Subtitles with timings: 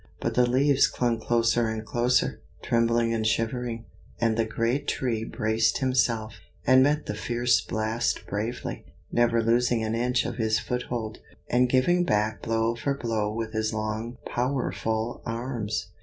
[0.19, 3.85] But the leaves clung closer and closer, trembling and shivering;
[4.19, 9.93] and the great Tree braced himself, and met the fierce blast bravely, never losing an
[9.93, 11.19] inch of his foothold,
[11.51, 15.91] and giving back blow for blow with his long powerful arms.